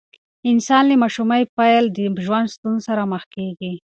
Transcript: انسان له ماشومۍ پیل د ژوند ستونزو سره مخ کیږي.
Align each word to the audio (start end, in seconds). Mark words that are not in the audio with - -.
انسان 0.51 0.83
له 0.89 0.95
ماشومۍ 1.03 1.41
پیل 1.57 1.83
د 1.91 1.97
ژوند 2.25 2.47
ستونزو 2.55 2.85
سره 2.89 3.01
مخ 3.11 3.23
کیږي. 3.35 3.73